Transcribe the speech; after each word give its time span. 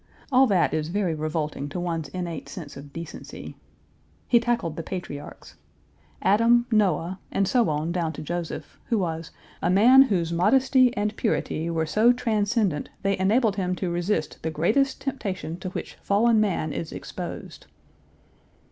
All 0.31 0.47
that 0.47 0.73
is 0.73 0.87
very 0.87 1.13
revolting 1.13 1.69
to 1.69 1.79
one's 1.79 2.07
innate 2.07 2.49
sense 2.49 2.75
of 2.75 2.91
decency. 2.91 3.55
He 4.27 4.39
tackled 4.39 4.75
the 4.75 4.81
patriarchs. 4.81 5.57
Adam, 6.23 6.63
Page 6.63 6.69
323 6.71 6.77
Noah, 6.79 7.19
and 7.31 7.47
so 7.47 7.69
on 7.69 7.91
down 7.91 8.11
to 8.13 8.23
Joseph, 8.23 8.79
who 8.85 8.97
was 8.97 9.29
"a 9.61 9.69
man 9.69 10.01
whose 10.01 10.33
modesty 10.33 10.91
and 10.97 11.15
purity 11.17 11.69
were 11.69 11.85
so 11.85 12.11
transcendent 12.11 12.89
they 13.03 13.15
enabled 13.19 13.57
him 13.57 13.75
to 13.75 13.91
resist 13.91 14.41
the 14.41 14.49
greatest 14.49 15.01
temptation 15.01 15.57
to 15.59 15.69
which 15.69 15.93
fallen 16.01 16.39
man 16.41 16.73
is 16.73 16.91
exposed." 16.91 17.67